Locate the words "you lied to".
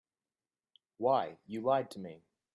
1.45-1.99